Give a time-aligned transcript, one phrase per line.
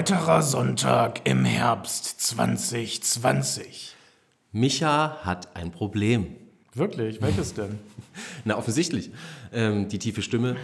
[0.00, 3.94] weiterer Sonntag im Herbst 2020.
[4.50, 6.36] Micha hat ein Problem.
[6.72, 7.20] Wirklich?
[7.20, 7.78] Welches denn?
[8.46, 9.10] Na, offensichtlich.
[9.52, 10.56] Ähm, die tiefe Stimme.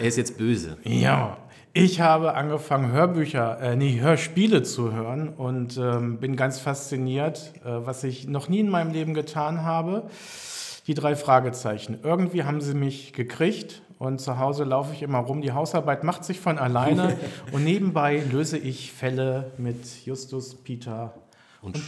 [0.00, 0.76] Er ist jetzt böse.
[0.82, 1.38] Ja,
[1.72, 7.86] ich habe angefangen, Hörbücher, äh, nee, Hörspiele zu hören und ähm, bin ganz fasziniert, äh,
[7.86, 10.10] was ich noch nie in meinem Leben getan habe.
[10.88, 12.00] Die drei Fragezeichen.
[12.02, 15.40] Irgendwie haben sie mich gekriegt und zu Hause laufe ich immer rum.
[15.40, 17.16] Die Hausarbeit macht sich von alleine
[17.52, 21.14] und nebenbei löse ich Fälle mit Justus, Peter
[21.62, 21.80] Und,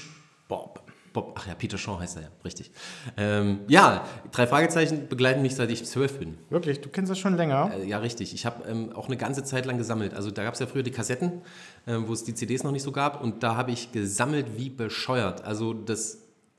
[0.48, 0.82] Bob.
[1.16, 1.34] Bob.
[1.38, 2.70] Ach ja, Peter Shaw heißt er ja, richtig.
[3.16, 6.36] Ähm, ja, drei Fragezeichen begleiten mich, seit ich zwölf bin.
[6.50, 7.70] Wirklich, du kennst das schon länger?
[7.74, 8.34] Äh, ja, richtig.
[8.34, 10.12] Ich habe ähm, auch eine ganze Zeit lang gesammelt.
[10.12, 11.40] Also da gab es ja früher die Kassetten,
[11.86, 13.22] ähm, wo es die CDs noch nicht so gab.
[13.22, 15.42] Und da habe ich gesammelt wie bescheuert.
[15.42, 16.18] Also das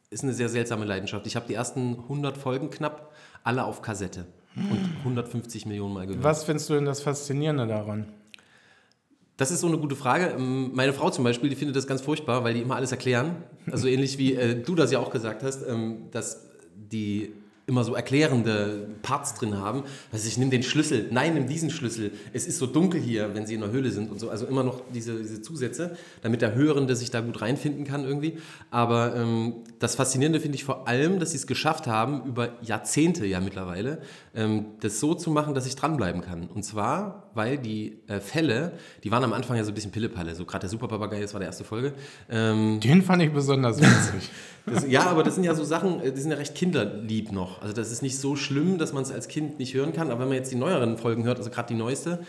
[0.09, 1.27] ist eine sehr seltsame Leidenschaft.
[1.27, 4.25] Ich habe die ersten 100 Folgen knapp alle auf Kassette.
[4.57, 6.23] Und 150 Millionen Mal gehört.
[6.23, 8.07] Was findest du denn das Faszinierende daran?
[9.37, 10.33] Das ist so eine gute Frage.
[10.37, 13.35] Ähm, Meine Frau zum Beispiel, die findet das ganz furchtbar, weil die immer alles erklären.
[13.71, 17.33] Also ähnlich wie äh, du das ja auch gesagt hast, ähm, dass die
[17.67, 19.83] immer so erklärende Parts drin haben.
[20.13, 22.11] Also ich nehme den Schlüssel, nein, nimm diesen Schlüssel.
[22.31, 24.29] Es ist so dunkel hier, wenn sie in der Höhle sind und so.
[24.29, 28.37] Also immer noch diese, diese Zusätze, damit der Hörende sich da gut reinfinden kann irgendwie.
[28.71, 33.25] Aber ähm, das Faszinierende finde ich vor allem, dass sie es geschafft haben, über Jahrzehnte
[33.25, 34.01] ja mittlerweile,
[34.33, 36.47] ähm, das so zu machen, dass ich dranbleiben kann.
[36.47, 40.35] Und zwar, weil die äh, Fälle, die waren am Anfang ja so ein bisschen Pillepalle.
[40.35, 41.93] So gerade der Superpapagei, das war die erste Folge.
[42.29, 44.29] Ähm, Den fand ich besonders witzig.
[44.65, 47.61] das, ja, aber das sind ja so Sachen, äh, die sind ja recht kinderlieb noch.
[47.61, 50.11] Also das ist nicht so schlimm, dass man es als Kind nicht hören kann.
[50.11, 52.19] Aber wenn man jetzt die neueren Folgen hört, also gerade die neueste,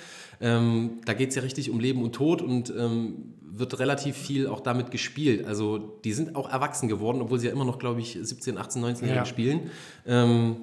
[0.41, 4.47] ähm, da geht es ja richtig um Leben und Tod und ähm, wird relativ viel
[4.47, 5.47] auch damit gespielt.
[5.47, 8.81] Also die sind auch erwachsen geworden, obwohl sie ja immer noch, glaube ich, 17, 18,
[8.83, 9.25] 19 Jahre Ja.
[9.25, 9.71] spielen.
[10.07, 10.57] Ähm,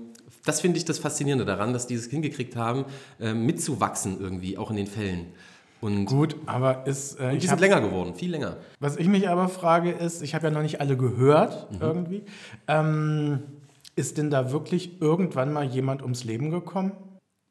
[0.43, 2.85] das finde ich das Faszinierende daran, dass die es hingekriegt haben,
[3.19, 5.27] ähm, mitzuwachsen irgendwie, auch in den Fällen.
[5.81, 7.19] Und, Gut, aber ist.
[7.19, 8.57] Äh, und die sind hab, länger geworden, viel länger.
[8.79, 12.23] was ich mich aber frage, ist, ich habe ja noch nicht alle gehört irgendwie.
[12.67, 13.43] Ähm,
[13.95, 16.91] ist denn da wirklich irgendwann mal jemand ums Leben gekommen?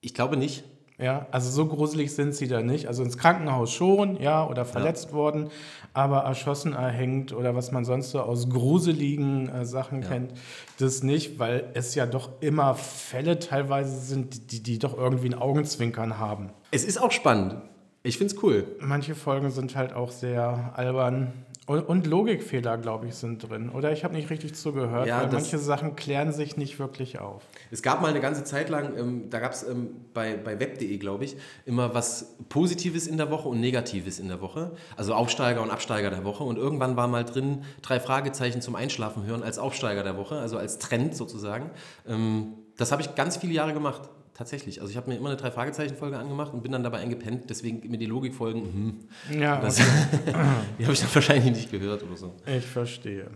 [0.00, 0.64] Ich glaube nicht.
[0.96, 2.86] Ja, also so gruselig sind sie da nicht.
[2.86, 5.50] Also ins Krankenhaus schon, ja, oder verletzt worden,
[5.92, 10.32] aber erschossen, erhängt oder was man sonst so aus gruseligen äh, Sachen kennt,
[10.78, 15.34] das nicht, weil es ja doch immer Fälle teilweise sind, die, die doch irgendwie ein
[15.34, 16.50] Augenzwinkern haben.
[16.70, 17.56] Es ist auch spannend.
[18.04, 18.64] Ich finde es cool.
[18.80, 21.32] Manche Folgen sind halt auch sehr albern.
[21.66, 23.70] Und, Logikfehler, glaube ich, sind drin.
[23.70, 27.42] Oder ich habe nicht richtig zugehört, Ja, weil manche Sachen klären sich nicht wirklich auf.
[27.70, 30.98] Es gab mal eine ganze Zeit lang, ähm, da gab es ähm, bei, bei web.de,
[30.98, 34.72] glaube ich, immer was Positives in der Woche und Negatives in der Woche.
[34.96, 36.44] Also Aufsteiger und Absteiger der Woche.
[36.44, 40.58] Und irgendwann war mal drin, drei Fragezeichen zum Einschlafen hören als Aufsteiger der Woche, also
[40.58, 41.70] als Trend sozusagen.
[42.06, 44.02] Ähm, das habe ich ganz viele Jahre gemacht.
[44.34, 44.80] Tatsächlich.
[44.80, 47.44] Also ich habe mir immer eine Drei-Fragezeichen-Folge angemacht und bin dann dabei eingepennt.
[47.48, 48.98] Deswegen mir die Logikfolgen,
[49.30, 49.76] hm, Ja, das,
[50.78, 52.34] die habe ich dann wahrscheinlich nicht gehört oder so.
[52.46, 53.28] ich verstehe.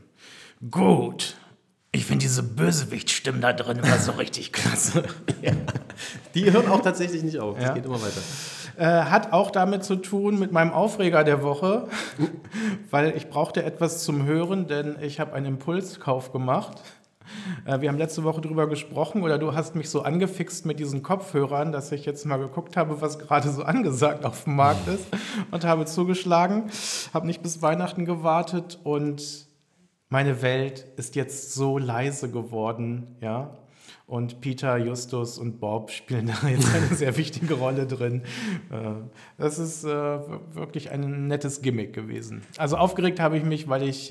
[0.70, 1.36] Gut.
[1.92, 5.04] Ich finde diese Bösewicht-Stimmen da drin immer so richtig klasse.
[6.34, 7.54] Die hören auch tatsächlich nicht auf.
[7.56, 7.74] Das Ja.
[7.74, 8.20] geht immer weiter.
[8.76, 11.88] Äh, hat auch damit zu tun mit meinem Aufreger der Woche,
[12.90, 16.82] weil ich brauchte etwas zum Hören, denn ich habe einen Impulskauf gemacht.
[17.64, 21.02] Äh, wir haben letzte Woche darüber gesprochen oder du hast mich so angefixt mit diesen
[21.02, 25.06] Kopfhörern, dass ich jetzt mal geguckt habe, was gerade so angesagt auf dem Markt ist
[25.50, 26.70] und habe zugeschlagen,
[27.12, 29.46] habe nicht bis Weihnachten gewartet und
[30.08, 33.56] meine Welt ist jetzt so leise geworden, ja.
[34.06, 38.22] Und Peter, Justus und Bob spielen da jetzt eine sehr wichtige Rolle drin.
[38.70, 39.02] Äh,
[39.36, 42.40] Das ist äh, wirklich ein nettes Gimmick gewesen.
[42.56, 44.10] Also aufgeregt habe ich mich, weil ich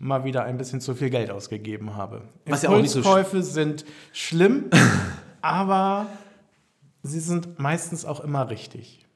[0.00, 2.22] mal wieder ein bisschen zu viel Geld ausgegeben habe.
[2.46, 4.70] Was ja auch nicht so Impulskäufe sind schlimm,
[5.42, 6.06] aber
[7.02, 9.06] sie sind meistens auch immer richtig.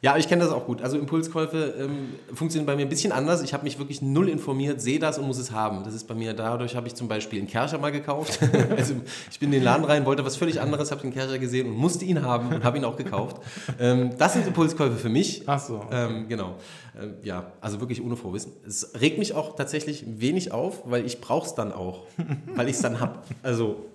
[0.00, 0.80] Ja, ich kenne das auch gut.
[0.80, 3.42] Also Impulskäufe ähm, funktionieren bei mir ein bisschen anders.
[3.42, 5.82] Ich habe mich wirklich null informiert, sehe das und muss es haben.
[5.82, 8.38] Das ist bei mir, dadurch habe ich zum Beispiel einen Kercher mal gekauft.
[8.76, 8.94] also
[9.30, 11.76] ich bin in den Laden rein, wollte was völlig anderes, habe den Kercher gesehen und
[11.76, 13.42] musste ihn haben und habe ihn auch gekauft.
[13.80, 15.42] Ähm, das sind Impulskäufe für mich.
[15.46, 15.84] Ach so.
[15.90, 16.54] Ähm, genau.
[17.00, 18.52] Ähm, ja, also wirklich ohne Vorwissen.
[18.64, 22.06] Es regt mich auch tatsächlich wenig auf, weil ich brauche es dann auch,
[22.54, 23.18] weil ich es dann habe.
[23.42, 23.86] Also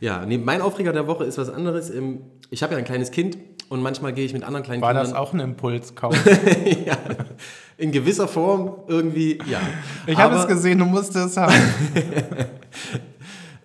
[0.00, 1.90] ja, nee, mein Aufreger der Woche ist was anderes.
[1.90, 3.36] Ähm, Ich habe ja ein kleines Kind
[3.68, 5.04] und manchmal gehe ich mit anderen kleinen War Kindern.
[5.04, 6.16] das auch ein Impulskauf?
[6.86, 6.96] ja,
[7.76, 9.60] in gewisser Form irgendwie, ja.
[10.06, 11.54] Ich habe es gesehen, du musst es haben.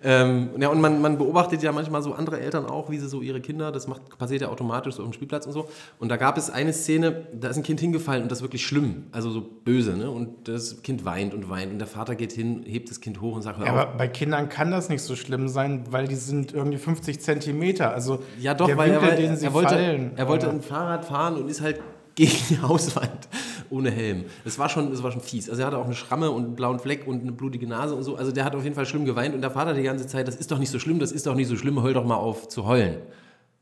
[0.06, 3.22] Ähm, ja, und man, man beobachtet ja manchmal so andere Eltern auch, wie sie so
[3.22, 5.66] ihre Kinder, das macht, passiert ja automatisch so auf dem Spielplatz und so.
[5.98, 8.66] Und da gab es eine Szene, da ist ein Kind hingefallen und das ist wirklich
[8.66, 10.10] schlimm, also so böse, ne?
[10.10, 13.34] Und das Kind weint und weint und der Vater geht hin, hebt das Kind hoch
[13.34, 13.78] und sagt, hör Ja, auf.
[13.78, 17.92] aber bei Kindern kann das nicht so schlimm sein, weil die sind irgendwie 50 Zentimeter.
[17.94, 20.12] Also Ja, doch, der weil Winkel, er, den sie er wollte, fallen.
[20.16, 21.80] er wollte ein Fahrrad fahren und ist halt
[22.14, 23.28] gegen die Hauswand
[23.74, 24.24] ohne Helm.
[24.44, 25.50] Das war schon, das war schon fies.
[25.50, 28.02] Also er hatte auch eine Schramme und einen blauen Fleck und eine blutige Nase und
[28.04, 28.16] so.
[28.16, 30.36] Also der hat auf jeden Fall schlimm geweint und der Vater die ganze Zeit, das
[30.36, 32.48] ist doch nicht so schlimm, das ist doch nicht so schlimm, heul doch mal auf
[32.48, 32.98] zu heulen.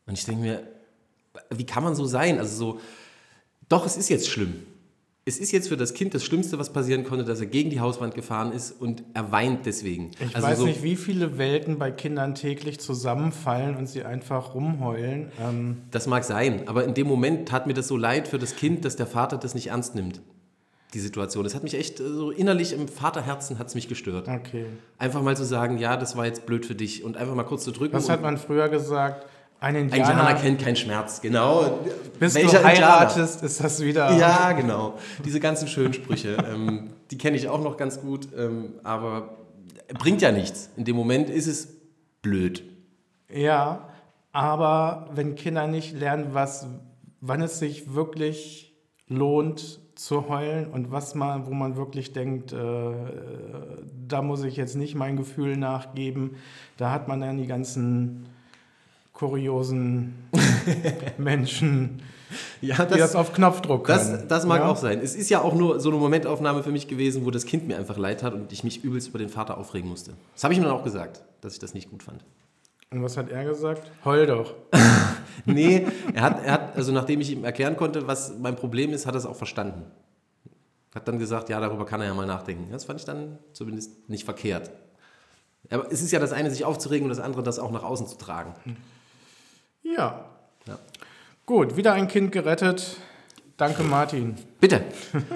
[0.06, 0.62] Und ich denke mir,
[1.50, 2.38] wie kann man so sein?
[2.38, 2.80] Also so,
[3.68, 4.66] doch, es ist jetzt schlimm.
[5.24, 7.78] Es ist jetzt für das Kind das Schlimmste, was passieren konnte, dass er gegen die
[7.78, 10.10] Hauswand gefahren ist und er weint deswegen.
[10.18, 14.54] Ich also weiß so, nicht, wie viele Welten bei Kindern täglich zusammenfallen und sie einfach
[14.56, 15.30] rumheulen.
[15.40, 18.56] Ähm, Das mag sein, aber in dem Moment tat mir das so leid für das
[18.56, 20.20] Kind, dass der Vater das nicht ernst nimmt,
[20.92, 21.44] die Situation.
[21.44, 24.26] Das hat mich echt äh, so innerlich im Vaterherzen hat es mich gestört.
[24.26, 24.66] okay.
[24.98, 27.62] Einfach mal zu sagen, ja, das war jetzt blöd für dich und einfach mal kurz
[27.62, 27.94] zu drücken.
[27.94, 29.24] Was hat man früher gesagt?
[29.62, 31.78] Ein ein Indianer, Indianer kennt keinen Schmerz, genau.
[32.18, 32.98] bis Welcher du Indianer?
[32.98, 34.10] heiratest, ist das wieder...
[34.18, 34.98] Ja, genau.
[35.24, 39.36] Diese ganzen schönen Sprüche, ähm, die kenne ich auch noch ganz gut, ähm, aber
[40.00, 40.68] bringt ja nichts.
[40.76, 41.68] In dem Moment ist es
[42.22, 42.64] blöd.
[43.32, 43.88] Ja,
[44.32, 46.66] aber wenn Kinder nicht lernen, was,
[47.20, 48.74] wann es sich wirklich
[49.06, 52.56] lohnt zu heulen und was man, wo man wirklich denkt, äh,
[54.08, 56.34] da muss ich jetzt nicht mein Gefühl nachgeben,
[56.78, 58.26] da hat man dann die ganzen
[59.12, 60.14] kuriosen
[61.18, 62.02] Menschen,
[62.60, 64.12] Ja, die das auf Knopfdruck können.
[64.12, 64.68] Das, das mag ja?
[64.68, 65.00] auch sein.
[65.02, 67.76] Es ist ja auch nur so eine Momentaufnahme für mich gewesen, wo das Kind mir
[67.76, 70.12] einfach leid hat und ich mich übelst über den Vater aufregen musste.
[70.34, 72.24] Das habe ich ihm dann auch gesagt, dass ich das nicht gut fand.
[72.90, 73.90] Und was hat er gesagt?
[74.04, 74.54] Heul doch.
[75.46, 79.06] Nee, er hat, er hat, also nachdem ich ihm erklären konnte, was mein Problem ist,
[79.06, 79.86] hat er es auch verstanden.
[80.94, 82.70] Hat dann gesagt, ja, darüber kann er ja mal nachdenken.
[82.70, 84.70] Das fand ich dann zumindest nicht verkehrt.
[85.70, 88.06] Aber es ist ja das eine, sich aufzuregen und das andere, das auch nach außen
[88.06, 88.54] zu tragen.
[89.82, 90.24] Ja.
[90.66, 90.78] Ja.
[91.44, 92.96] Gut, wieder ein Kind gerettet.
[93.56, 94.36] Danke, Martin.
[94.60, 94.84] Bitte,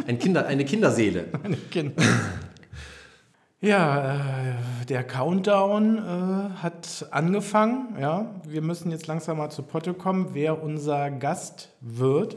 [0.06, 1.26] ein Kinder, eine Kinderseele.
[1.42, 2.02] Meine Kinder.
[3.60, 7.96] Ja, äh, der Countdown äh, hat angefangen.
[8.00, 12.36] Ja, wir müssen jetzt langsam mal zu Potte kommen, wer unser Gast wird.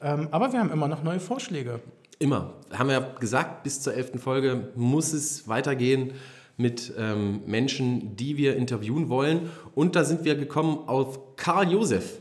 [0.00, 1.80] Ähm, aber wir haben immer noch neue Vorschläge.
[2.18, 2.54] Immer.
[2.72, 6.12] Haben wir ja gesagt, bis zur elften Folge muss es weitergehen
[6.56, 9.50] mit ähm, Menschen, die wir interviewen wollen.
[9.74, 12.20] Und da sind wir gekommen auf Karl Josef.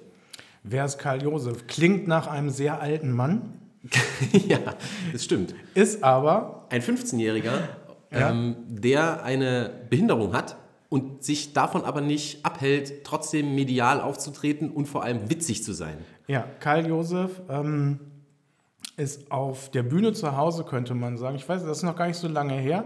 [0.63, 1.67] Wer ist Karl Josef?
[1.67, 3.59] Klingt nach einem sehr alten Mann,
[4.47, 4.59] ja,
[5.11, 5.53] das stimmt.
[5.75, 7.51] ist aber Ein 15-Jähriger,
[8.11, 8.29] Ja.
[8.31, 10.55] ähm, der eine Behinderung hat
[10.87, 15.97] und sich davon aber nicht abhält, trotzdem medial aufzutreten und vor allem witzig zu sein.
[16.27, 17.99] Ja, Karl Josef ähm,
[18.95, 21.35] ist auf der Bühne zu Hause, könnte man sagen.
[21.35, 22.85] Ich weiß, das ist noch gar nicht so lange her.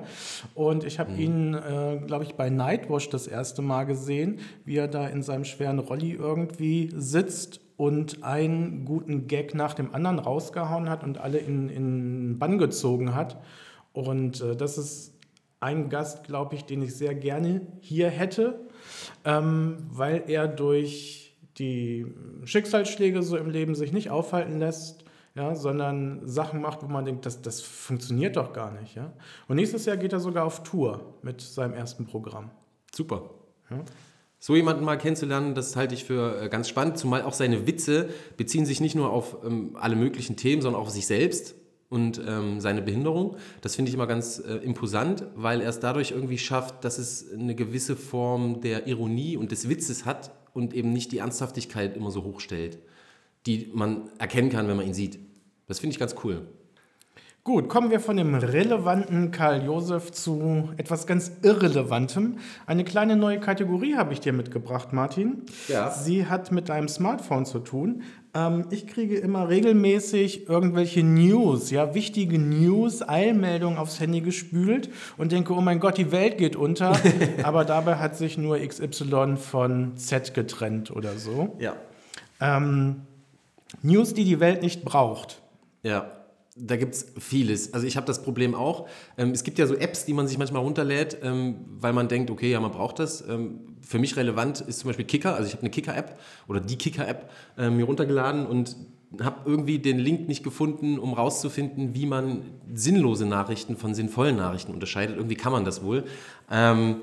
[0.55, 4.87] Und ich habe ihn, äh, glaube ich, bei Nightwash das erste Mal gesehen, wie er
[4.87, 10.89] da in seinem schweren Rolli irgendwie sitzt und einen guten Gag nach dem anderen rausgehauen
[10.89, 13.37] hat und alle in, in Bann gezogen hat.
[13.91, 15.13] Und äh, das ist
[15.59, 18.59] ein Gast, glaube ich, den ich sehr gerne hier hätte,
[19.25, 22.05] ähm, weil er durch die
[22.45, 25.03] Schicksalsschläge so im Leben sich nicht aufhalten lässt,
[25.37, 28.95] ja, sondern Sachen macht, wo man denkt, das, das funktioniert doch gar nicht.
[28.95, 29.13] Ja?
[29.47, 32.49] Und nächstes Jahr geht er sogar auf Tour mit seinem ersten Programm.
[32.93, 33.29] Super.
[34.39, 38.09] So jemanden mal kennenzulernen, das halte ich für äh, ganz spannend, zumal auch seine Witze
[38.35, 41.55] beziehen sich nicht nur auf ähm, alle möglichen Themen, sondern auch auf sich selbst
[41.89, 43.37] und ähm, seine Behinderung.
[43.61, 47.31] Das finde ich immer ganz äh, imposant, weil er es dadurch irgendwie schafft, dass es
[47.31, 52.09] eine gewisse Form der Ironie und des Witzes hat und eben nicht die Ernsthaftigkeit immer
[52.09, 52.79] so hochstellt,
[53.47, 55.19] die man erkennen kann, wenn man ihn sieht.
[55.67, 56.47] Das finde ich ganz cool.
[57.47, 62.39] Gut, kommen wir von dem relevanten Karl Josef zu etwas ganz Irrelevantem.
[62.65, 65.43] Eine kleine neue Kategorie habe ich dir mitgebracht, Martin.
[65.69, 65.89] Ja.
[65.89, 68.01] Sie hat mit deinem Smartphone zu tun.
[68.33, 75.31] Ähm, ich kriege immer regelmäßig irgendwelche News, ja, wichtige News, Eilmeldungen aufs Handy gespült und
[75.31, 76.99] denke, oh mein Gott, die Welt geht unter.
[77.43, 81.55] Aber dabei hat sich nur XY von Z getrennt oder so.
[81.59, 81.77] Ja.
[82.41, 83.03] Ähm,
[83.81, 85.41] News, die die Welt nicht braucht.
[85.83, 86.11] Ja,
[86.55, 87.73] da gibt es vieles.
[87.73, 88.87] Also ich habe das Problem auch.
[89.17, 92.31] Ähm, es gibt ja so Apps, die man sich manchmal runterlädt, ähm, weil man denkt,
[92.31, 93.21] okay, ja, man braucht das.
[93.27, 95.35] Ähm, für mich relevant ist zum Beispiel Kicker.
[95.35, 98.75] Also ich habe eine Kicker-App oder die Kicker-App mir runtergeladen und
[99.21, 102.41] habe irgendwie den Link nicht gefunden, um rauszufinden, wie man
[102.73, 105.15] sinnlose Nachrichten von sinnvollen Nachrichten unterscheidet.
[105.15, 106.03] Irgendwie kann man das wohl.
[106.51, 106.97] Ähm,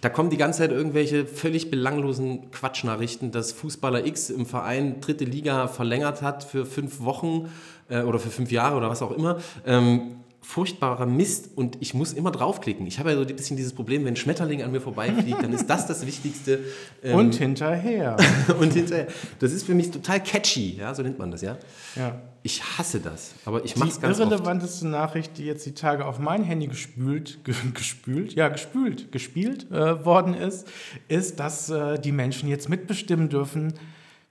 [0.00, 5.24] da kommen die ganze Zeit irgendwelche völlig belanglosen Quatschnachrichten, dass Fußballer X im Verein dritte
[5.24, 7.48] Liga verlängert hat für fünf Wochen
[7.88, 9.38] äh, oder für fünf Jahre oder was auch immer.
[9.66, 12.86] Ähm, furchtbarer Mist und ich muss immer draufklicken.
[12.86, 15.52] Ich habe ja so ein bisschen dieses Problem, wenn ein Schmetterling an mir vorbeifliegt, dann
[15.52, 16.60] ist das das Wichtigste.
[17.02, 18.16] Ähm, Und hinterher.
[18.60, 19.06] und hinterher,
[19.38, 21.56] das ist für mich total catchy, ja, so nennt man das, ja.
[21.96, 22.20] ja.
[22.42, 24.30] Ich hasse das, aber ich mache es Die ganz oft.
[24.30, 29.70] irrelevanteste Nachricht, die jetzt die Tage auf mein Handy gespült, ge, gespült, ja, gespült, gespielt
[29.70, 30.68] äh, worden ist,
[31.08, 33.72] ist, dass äh, die Menschen jetzt mitbestimmen dürfen,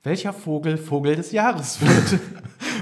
[0.04, 2.20] welcher Vogel Vogel des Jahres wird.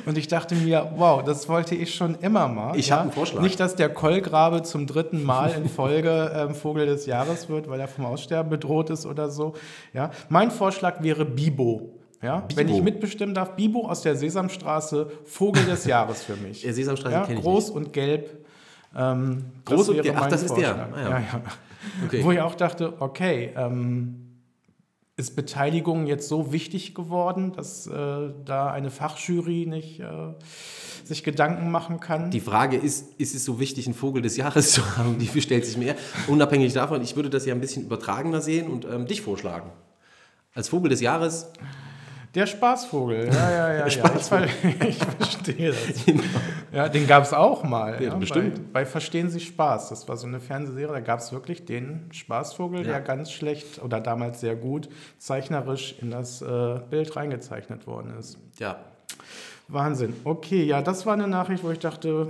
[0.05, 2.76] Und ich dachte mir, wow, das wollte ich schon immer mal.
[2.76, 3.41] Ich habe einen Vorschlag.
[3.41, 7.81] Nicht, dass der Kollgrabe zum dritten Mal in Folge ähm, Vogel des Jahres wird, weil
[7.81, 9.55] er vom Aussterben bedroht ist oder so.
[9.95, 10.11] Ja.
[10.29, 11.99] Mein Vorschlag wäre Bibo.
[12.21, 16.62] Ja, wenn ich mitbestimmen darf, Bibo aus der Sesamstraße, Vogel des Jahres für mich.
[16.62, 18.47] Der Sesamstraße ja, kenn ich Groß und gelb.
[18.97, 20.17] Ähm, Groß und gelb.
[20.17, 20.76] Ach, das ist der.
[20.76, 20.93] Vorschlag.
[20.93, 21.11] Ah, ja.
[21.11, 21.43] ja, ja.
[22.07, 22.23] Okay.
[22.23, 24.32] Wo ich auch dachte, okay, ähm,
[25.23, 30.35] ist Beteiligung jetzt so wichtig geworden, dass äh, da eine Fachjury nicht äh,
[31.05, 32.31] sich Gedanken machen kann?
[32.31, 35.19] Die Frage ist, ist es so wichtig, einen Vogel des Jahres zu haben?
[35.19, 35.95] Die stellt sich mir.
[36.29, 39.71] Unabhängig davon, ich würde das ja ein bisschen übertragener sehen und ähm, dich vorschlagen.
[40.55, 41.47] Als Vogel des Jahres.
[42.35, 43.75] Der Spaßvogel, ja, ja, ja.
[43.75, 43.87] ja.
[43.87, 44.49] Ich, Spaßvogel.
[44.49, 46.05] ver ich verstehe das.
[46.73, 48.03] Ja, den gab es auch mal.
[48.03, 48.73] Ja, bestimmt.
[48.73, 49.91] Bei, bei Verstehen Sie Spaß.
[49.91, 52.93] Das war so eine Fernsehserie, da gab es wirklich den Spaßvogel, Ja.
[52.93, 58.39] der ganz schlecht oder damals sehr gut zeichnerisch in das äh, Bild reingezeichnet worden ist.
[58.59, 58.79] Ja.
[59.69, 60.15] Wahnsinn.
[60.25, 62.29] Okay, ja, das war eine Nachricht, wo ich dachte,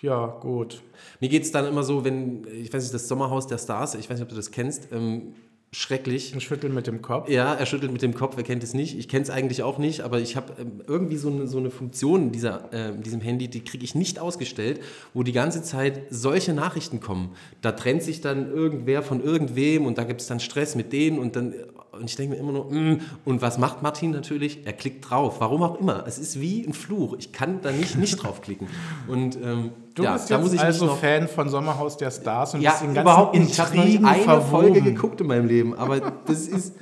[0.00, 0.82] ja, gut.
[1.20, 4.08] Mir geht es dann immer so, wenn, ich weiß nicht, das Sommerhaus der Stars, ich
[4.08, 5.34] weiß nicht, ob du das kennst, ähm,
[5.72, 6.34] schrecklich.
[6.34, 7.30] Ein Schütteln mit dem Kopf.
[7.30, 8.98] Ja, er schüttelt mit dem Kopf, wer kennt es nicht.
[8.98, 11.70] Ich kenne es eigentlich auch nicht, aber ich habe ähm, irgendwie so eine, so eine
[11.70, 14.80] Funktion in dieser, äh, in diesem Handy, die kriege ich nicht ausgestellt,
[15.14, 17.34] wo die ganze Zeit solche Nachrichten kommen.
[17.62, 21.18] Da trennt sich dann irgendwer von irgendwem und da gibt es dann Stress mit denen
[21.18, 21.54] und dann,
[21.92, 23.00] und ich denke mir immer nur, mm.
[23.24, 24.66] und was macht Martin natürlich?
[24.66, 26.04] Er klickt drauf, warum auch immer.
[26.06, 27.16] Es ist wie ein Fluch.
[27.18, 28.66] Ich kann da nicht, nicht draufklicken.
[29.08, 32.54] Und ähm, Du ja, bist da muss ich also noch Fan von Sommerhaus der Stars
[32.54, 33.50] und ja, bist in ganzen überhaupt nicht.
[33.50, 34.50] Ich habe eine verwoben.
[34.50, 36.74] Folge geguckt in meinem Leben, aber das ist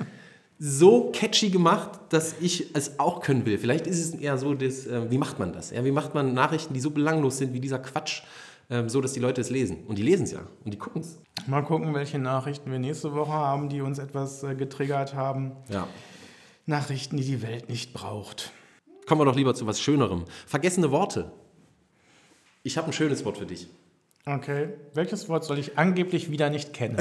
[0.59, 3.57] so catchy gemacht, dass ich es auch können will.
[3.57, 5.71] Vielleicht ist es eher so, das, äh, wie macht man das?
[5.71, 8.21] Ja, wie macht man Nachrichten, die so belanglos sind wie dieser Quatsch,
[8.71, 9.83] ähm, so dass die Leute es lesen?
[9.85, 11.19] Und die lesen es ja und die gucken es.
[11.45, 15.51] Mal gucken, welche Nachrichten wir nächste Woche haben, die uns etwas äh, getriggert haben.
[15.69, 15.87] Ja.
[16.65, 18.51] Nachrichten, die die Welt nicht braucht.
[19.07, 20.25] Kommen wir doch lieber zu was Schönerem.
[20.47, 21.31] Vergessene Worte.
[22.63, 23.67] Ich habe ein schönes Wort für dich.
[24.25, 24.69] Okay.
[24.93, 26.97] Welches Wort soll ich angeblich wieder nicht kennen?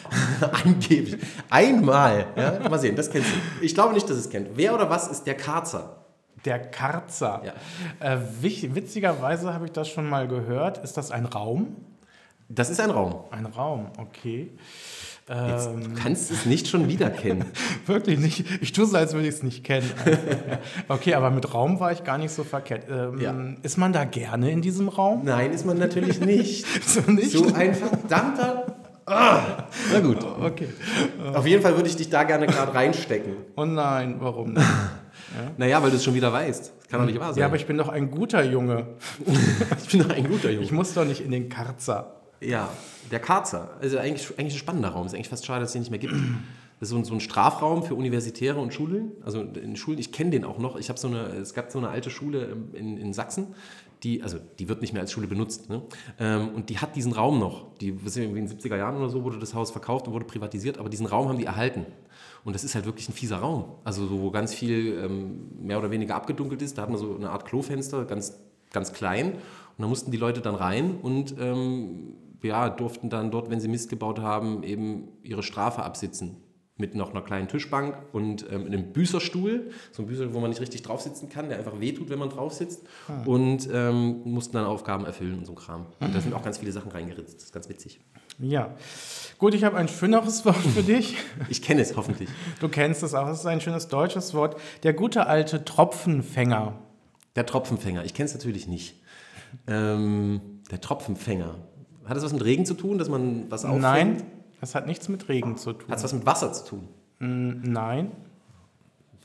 [0.64, 1.16] Angeblich.
[1.48, 2.26] Einmal.
[2.36, 2.68] Ja?
[2.68, 3.64] Mal sehen, das kennst du.
[3.64, 4.50] Ich glaube nicht, dass es kennt.
[4.54, 6.05] Wer oder was ist der Karzer?
[6.46, 7.42] Der Karzer.
[8.00, 8.14] Ja.
[8.14, 10.78] Äh, witzigerweise habe ich das schon mal gehört.
[10.78, 11.76] Ist das ein Raum?
[12.48, 13.24] Das ist ein Raum.
[13.32, 14.52] Ein Raum, okay.
[15.28, 17.46] Jetzt, Ähm, du kannst es nicht schon wieder kennen.
[17.86, 18.44] Wirklich nicht.
[18.62, 19.90] Ich tue so, als würde ich es nicht kennen.
[20.88, 22.84] okay, aber mit Raum war ich gar nicht so verkehrt.
[22.88, 23.34] Ähm, Ja.
[23.62, 25.22] Ist man da gerne in diesem Raum?
[25.24, 26.64] Nein, ist man natürlich nicht.
[26.86, 27.32] So nicht?
[27.32, 28.66] So ein verdammter.
[29.06, 29.64] Ah.
[29.92, 30.18] Na gut.
[30.22, 30.68] Okay.
[31.34, 33.34] Auf jeden Fall würde ich dich da gerne gerade reinstecken.
[33.56, 34.54] Oh nein, warum
[35.44, 35.58] nicht?
[35.58, 36.72] Naja, weil du es schon wieder weißt.
[36.78, 37.40] Das kann doch nicht wahr sein.
[37.40, 38.86] Ja, aber ich bin doch ein guter Junge.
[39.84, 40.64] ich bin doch ein guter Junge.
[40.64, 42.16] Ich muss doch nicht in den Karzer.
[42.40, 42.70] Ja,
[43.10, 43.70] der Karzer.
[43.80, 45.06] Also eigentlich, eigentlich ein spannender Raum.
[45.06, 46.14] Ist eigentlich fast schade, dass es den nicht mehr gibt.
[46.78, 49.12] Das ist so ein, so ein Strafraum für Universitäre und Schulen.
[49.24, 50.76] Also in Schulen, ich kenne den auch noch.
[50.76, 53.54] Ich habe so eine, es gab so eine alte Schule in, in Sachsen,
[54.06, 55.68] die, also die wird nicht mehr als Schule benutzt.
[55.68, 55.82] Ne?
[56.20, 57.74] Ähm, und die hat diesen Raum noch.
[57.78, 60.78] Die, was in den 70er Jahren oder so wurde das Haus verkauft und wurde privatisiert,
[60.78, 61.86] aber diesen Raum haben die erhalten.
[62.44, 63.64] Und das ist halt wirklich ein fieser Raum.
[63.82, 66.78] Also so, wo ganz viel ähm, mehr oder weniger abgedunkelt ist.
[66.78, 68.38] Da hat man so eine Art Klofenster, ganz,
[68.72, 69.32] ganz klein.
[69.32, 73.66] Und da mussten die Leute dann rein und ähm, ja, durften dann dort, wenn sie
[73.66, 76.36] Mist gebaut haben, eben ihre Strafe absitzen.
[76.78, 79.70] Mit noch einer kleinen Tischbank und ähm, einem Büßerstuhl.
[79.92, 82.28] So ein Büßerstuhl, wo man nicht richtig drauf sitzen kann, der einfach wehtut, wenn man
[82.28, 82.82] drauf sitzt.
[83.24, 85.86] Und ähm, mussten dann Aufgaben erfüllen und so ein Kram.
[86.00, 87.36] Und da sind auch ganz viele Sachen reingeritzt.
[87.36, 88.00] Das ist ganz witzig.
[88.38, 88.74] Ja.
[89.38, 91.16] Gut, ich habe ein schöneres Wort für dich.
[91.48, 92.28] Ich kenne es hoffentlich.
[92.60, 93.26] Du kennst es auch.
[93.28, 94.60] Es ist ein schönes deutsches Wort.
[94.82, 96.78] Der gute alte Tropfenfänger.
[97.36, 98.04] Der Tropfenfänger.
[98.04, 99.00] Ich kenne es natürlich nicht.
[99.66, 100.40] Ähm,
[100.70, 101.54] der Tropfenfänger.
[102.04, 103.82] Hat das was mit Regen zu tun, dass man was auffängt?
[103.82, 104.22] Nein,
[104.60, 105.90] das hat nichts mit Regen zu tun.
[105.90, 106.88] Hat es was mit Wasser zu tun?
[107.18, 108.12] Nein.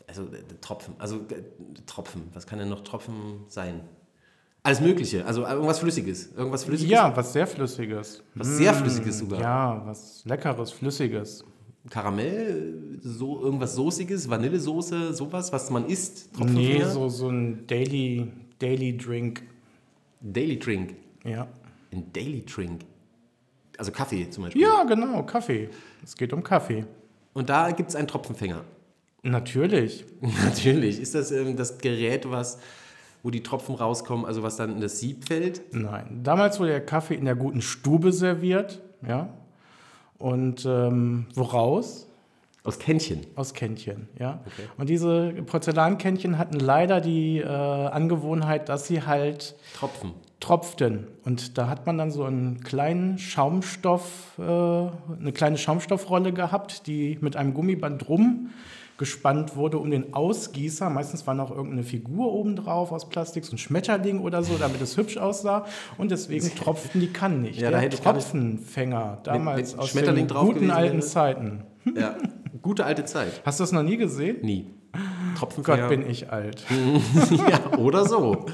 [0.07, 1.43] Also äh, Tropfen, also äh,
[1.85, 3.81] Tropfen, was kann denn noch Tropfen sein?
[4.63, 6.33] Alles Mögliche, also irgendwas Flüssiges.
[6.35, 6.91] Irgendwas Flüssiges?
[6.91, 8.21] Ja, was sehr Flüssiges.
[8.35, 9.39] Was sehr Flüssiges sogar.
[9.39, 11.43] Ja, was Leckeres, Flüssiges.
[11.89, 16.29] Karamell, so irgendwas Soßiges, Vanillesoße, sowas, was man isst.
[16.33, 16.89] Nee, Tropfenfinger?
[16.89, 19.41] so, so ein Daily, Daily Drink.
[20.21, 20.95] Daily Drink.
[21.23, 21.47] Ja.
[21.91, 22.81] Ein Daily Drink.
[23.81, 24.61] Also Kaffee zum Beispiel.
[24.61, 25.67] Ja, genau, Kaffee.
[26.03, 26.85] Es geht um Kaffee.
[27.33, 28.63] Und da gibt es einen Tropfenfänger.
[29.23, 30.05] Natürlich.
[30.45, 31.01] Natürlich.
[31.01, 32.59] Ist das ähm, das Gerät, was,
[33.23, 35.63] wo die Tropfen rauskommen, also was dann in das Sieb fällt?
[35.73, 36.19] Nein.
[36.21, 38.83] Damals wurde der Kaffee in der guten Stube serviert.
[39.01, 39.29] Ja.
[40.19, 42.05] Und ähm, woraus?
[42.63, 43.25] Aus Kännchen.
[43.33, 44.41] Aus Kännchen, ja.
[44.77, 50.13] Und diese Porzellankännchen hatten leider die äh, Angewohnheit, dass sie halt Tropfen.
[50.41, 51.07] Tropften.
[51.23, 57.17] Und da hat man dann so einen kleinen Schaumstoff, äh, eine kleine Schaumstoffrolle gehabt, die
[57.21, 58.49] mit einem Gummiband drum
[58.97, 60.89] gespannt wurde um den Ausgießer.
[60.91, 64.79] Meistens war noch irgendeine Figur oben drauf aus Plastik, so ein Schmetterling oder so, damit
[64.81, 65.65] es hübsch aussah.
[65.97, 67.59] Und deswegen tropften die Kannen nicht.
[67.59, 71.05] Ja, da Der hätte gar nicht- Tropfenfänger, damals wenn aus Schmetterling den guten alten wäre.
[71.07, 71.63] Zeiten.
[71.97, 72.15] Ja,
[72.61, 73.41] gute alte Zeit.
[73.43, 74.37] Hast du das noch nie gesehen?
[74.43, 74.67] Nie.
[75.35, 76.63] Tropfen Gott, bin ich alt.
[77.49, 78.45] ja, oder so.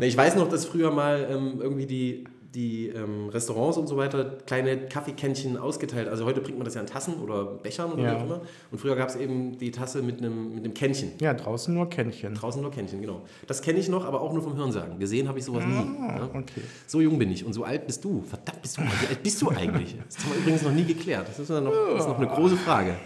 [0.00, 4.24] Ich weiß noch, dass früher mal ähm, irgendwie die, die ähm, Restaurants und so weiter
[4.46, 6.08] kleine Kaffeekännchen ausgeteilt.
[6.08, 8.10] Also heute bringt man das ja in Tassen oder Bechern oder Ja.
[8.12, 8.40] wie auch immer.
[8.70, 11.12] Und früher gab es eben die Tasse mit einem, mit einem Kännchen.
[11.20, 12.34] Ja, draußen nur Kännchen.
[12.34, 13.22] Draußen nur Kännchen, genau.
[13.46, 14.98] Das kenne ich noch, aber auch nur vom Hörensagen.
[14.98, 15.74] Gesehen habe ich sowas nie.
[15.74, 16.28] Ja?
[16.34, 16.60] okay.
[16.86, 18.22] So jung bin ich und so alt bist du.
[18.22, 18.82] Verdammt bist du.
[18.82, 19.96] Wie alt bist du eigentlich?
[20.06, 21.28] Das haben wir übrigens noch nie geklärt.
[21.28, 22.96] Das ist, ja noch, das ist noch eine große Frage.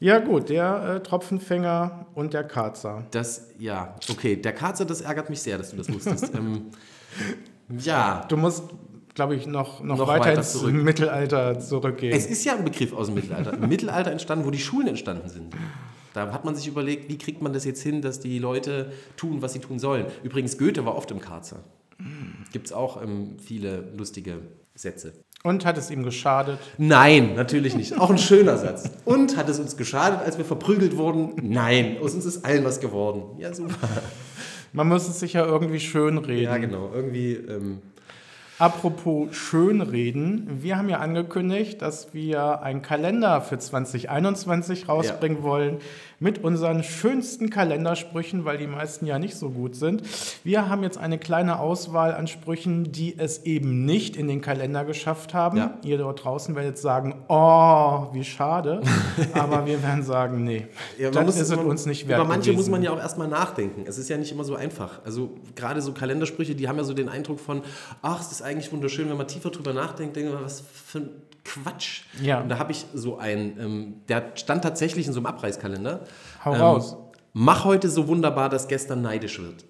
[0.00, 3.04] Ja gut, der äh, Tropfenfänger und der Karzer.
[3.10, 4.34] Das, ja, okay.
[4.36, 6.34] Der Karzer, das ärgert mich sehr, dass du das wusstest.
[6.34, 6.70] ähm,
[7.78, 8.64] ja, Du musst,
[9.14, 10.72] glaube ich, noch, noch, Noch weiter, weiter ins zurück.
[10.72, 12.16] Mittelalter zurückgehen.
[12.16, 13.52] Es ist ja ein Begriff aus dem Mittelalter.
[13.52, 15.54] Im Mittelalter entstanden, wo die Schulen entstanden sind.
[16.14, 19.42] Da hat man sich überlegt, wie kriegt man das jetzt hin, dass die Leute tun,
[19.42, 20.06] was sie tun sollen.
[20.22, 21.58] Übrigens, Goethe war oft im Karzer.
[22.52, 24.38] Gibt es auch ähm, viele lustige
[24.74, 25.12] Sätze.
[25.42, 26.58] und hat es ihm geschadet?
[26.78, 27.98] Nein, natürlich nicht.
[27.98, 28.90] Auch ein schöner Satz.
[29.04, 31.32] Und hat es uns geschadet, als wir verprügelt wurden?
[31.42, 33.38] Nein, aus uns ist allen was geworden.
[33.38, 33.88] Ja, super.
[34.72, 36.44] Man muss es sich ja irgendwie schönreden.
[36.44, 36.90] Ja, genau.
[36.94, 37.80] Irgendwie, ähm,
[38.60, 45.78] Apropos Schönreden, wir haben ja angekündigt, dass wir einen Kalender für 2021 rausbringen wollen
[46.22, 50.02] mit unseren schönsten Kalendersprüchen, weil die meisten ja nicht so gut sind.
[50.44, 54.84] Wir haben jetzt eine kleine Auswahl an Sprüchen, die es eben nicht in den Kalender
[54.84, 55.56] geschafft haben.
[55.56, 55.78] Ja.
[55.82, 58.82] Ihr dort draußen werdet sagen, oh, wie schade.
[59.32, 60.66] Aber wir werden sagen, nee,
[60.98, 62.70] Ja, muss- ist es man- uns nicht wert Über manche muss gewesen.
[62.72, 63.84] man ja auch erstmal nachdenken.
[63.86, 65.00] Es ist ja nicht immer so einfach.
[65.06, 67.62] Also gerade so Kalendersprüche, die haben ja so den Eindruck von,
[68.02, 71.08] ach, es ist eigentlich wunderschön, wenn man tiefer drüber nachdenkt, denkt man, was für ein
[71.50, 72.02] Quatsch.
[72.22, 72.40] Ja.
[72.40, 76.00] Und da habe ich so einen, ähm, der stand tatsächlich in so einem Abreißkalender.
[76.44, 76.96] Hau Ähm, raus.
[77.32, 79.64] Mach heute so wunderbar, dass gestern neidisch wird.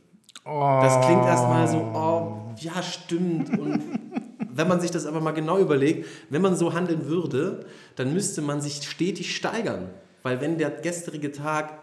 [0.45, 3.51] Das klingt erstmal so, oh, ja, stimmt.
[3.59, 3.83] Und
[4.51, 7.67] wenn man sich das aber mal genau überlegt, wenn man so handeln würde,
[7.97, 9.91] dann müsste man sich stetig steigern.
[10.23, 11.80] Weil wenn der gestrige Tag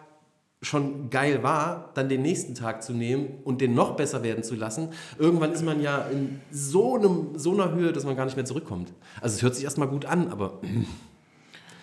[0.62, 4.56] schon geil war, dann den nächsten Tag zu nehmen und den noch besser werden zu
[4.56, 4.90] lassen,
[5.20, 8.46] irgendwann ist man ja in so, einem, so einer Höhe, dass man gar nicht mehr
[8.46, 8.92] zurückkommt.
[9.22, 10.60] Also es hört sich erstmal gut an, aber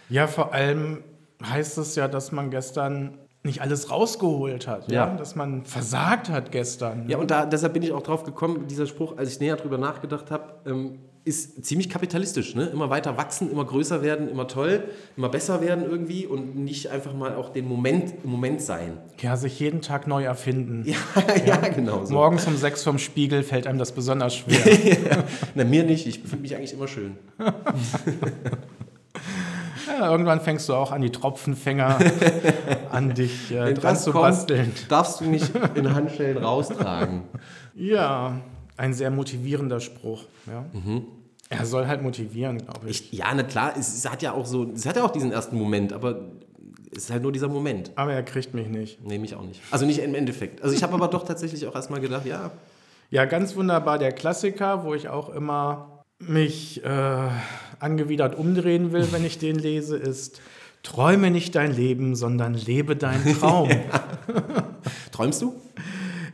[0.08, 1.02] Ja, vor allem
[1.42, 5.08] heißt es ja, dass man gestern nicht alles rausgeholt hat, ja.
[5.08, 5.16] Ja.
[5.16, 7.08] dass man versagt hat gestern.
[7.08, 9.76] Ja, und da, deshalb bin ich auch drauf gekommen, dieser Spruch, als ich näher drüber
[9.76, 12.54] nachgedacht habe, ähm, ist ziemlich kapitalistisch.
[12.54, 12.66] Ne?
[12.66, 14.84] Immer weiter wachsen, immer größer werden, immer toll,
[15.16, 18.98] immer besser werden irgendwie und nicht einfach mal auch den Moment im Moment sein.
[19.20, 20.84] Ja, sich jeden Tag neu erfinden.
[20.86, 20.96] Ja,
[21.46, 22.12] ja, genau so.
[22.12, 25.24] Morgens um sechs vom Spiegel fällt einem das besonders schwer.
[25.54, 27.16] Na, mir nicht, ich finde mich eigentlich immer schön.
[29.86, 32.00] ja, irgendwann fängst du auch an, die Tropfenfänger
[32.90, 34.72] an dich äh, dran zu kommt, basteln.
[34.90, 37.22] darfst du nicht in Handschellen raustragen.
[37.74, 38.42] Ja,
[38.76, 40.24] ein sehr motivierender Spruch.
[40.46, 40.64] Ja.
[41.50, 43.12] Er soll halt motivieren, glaube ich.
[43.12, 45.30] Ich, ja, na klar, es, es hat ja auch so, es hat ja auch diesen
[45.32, 46.22] ersten Moment, aber
[46.90, 47.92] es ist halt nur dieser Moment.
[47.96, 49.04] Aber er kriegt mich nicht.
[49.04, 49.60] Nee, mich auch nicht.
[49.70, 50.62] Also nicht im Endeffekt.
[50.62, 52.50] Also ich habe aber doch tatsächlich auch erstmal gedacht, ja,
[53.10, 57.28] Ja, ganz wunderbar der Klassiker, wo ich auch immer mich äh,
[57.78, 60.40] angewidert umdrehen will, wenn ich den lese, ist
[60.82, 63.68] Träume nicht dein Leben, sondern lebe deinen Traum.
[65.12, 65.54] träumst du?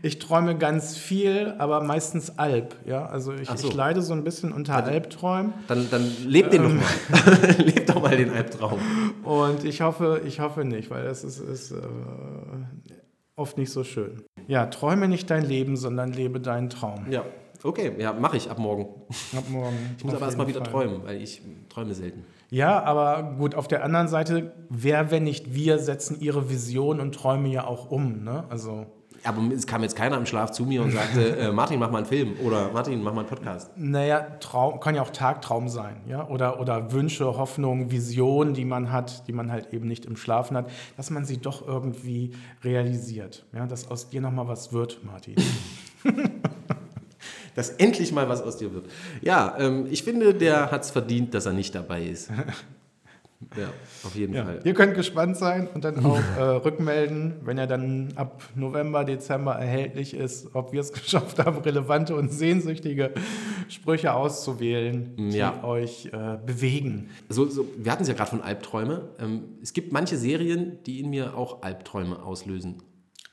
[0.03, 2.77] Ich träume ganz viel, aber meistens Alb.
[2.87, 3.07] Ja?
[3.07, 3.69] Also ich, so.
[3.69, 7.57] ich leide so ein bisschen unter Albträumen Dann, dann leb den doch mal.
[7.59, 8.79] leb doch mal den Albtraum.
[9.25, 11.77] und ich hoffe, ich hoffe nicht, weil das ist, ist äh,
[13.37, 14.23] oft nicht so schön.
[14.47, 17.07] Ja, träume nicht dein Leben, sondern lebe deinen Traum.
[17.11, 17.25] Ja,
[17.63, 18.87] okay, ja, mache ich ab morgen.
[19.37, 19.77] Ab morgen.
[19.99, 22.25] Ich muss aber erstmal wieder träumen, weil ich träume selten.
[22.51, 27.15] Ja, aber gut, auf der anderen Seite, wer, wenn nicht wir, setzen ihre Visionen und
[27.15, 28.25] Träume ja auch um.
[28.25, 28.45] Ne?
[28.51, 28.87] Also,
[29.25, 31.99] Aber es kam jetzt keiner im Schlaf zu mir und sagte, äh, Martin, mach mal
[31.99, 33.71] einen Film oder Martin, mach mal einen Podcast.
[33.77, 35.97] naja, Traum, kann ja auch Tagtraum sein.
[36.09, 36.27] Ja?
[36.29, 40.57] Oder, oder Wünsche, Hoffnungen, Visionen, die man hat, die man halt eben nicht im Schlafen
[40.57, 42.33] hat, dass man sie doch irgendwie
[42.65, 43.45] realisiert.
[43.53, 43.67] Ja?
[43.67, 45.37] Dass aus dir nochmal was wird, Martin.
[47.57, 48.87] Dass endlich mal was aus dir wird.
[49.23, 52.31] Ja, ähm, ich finde, der hat es verdient, dass er nicht dabei ist.
[53.57, 53.71] Ja,
[54.05, 54.45] auf jeden Ja.
[54.45, 54.61] Fall.
[54.65, 59.55] Ihr könnt gespannt sein und dann auch äh, rückmelden, wenn er dann ab November, Dezember
[59.55, 63.13] erhältlich ist, ob wir es geschafft haben, relevante und sehnsüchtige
[63.69, 65.65] Sprüche auszuwählen, die Ja.
[65.65, 67.09] euch äh, bewegen.
[67.29, 69.09] So, so, wir hatten es ja gerade von Albträume.
[69.19, 72.83] Ähm, es gibt manche Serien, die in mir auch Albträume auslösen.